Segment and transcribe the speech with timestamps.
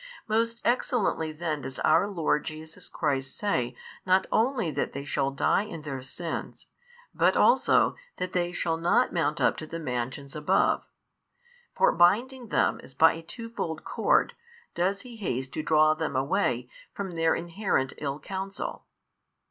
[0.27, 5.61] Most excellently then does our Lord Jesus Christ say not only that they shall die
[5.61, 6.65] in their sins,
[7.13, 10.83] but also that they shall not mount up to the mansions above:
[11.75, 14.33] for binding them as by a twofold cord,
[14.73, 18.87] does He haste to draw them away from their inherent ill counsel.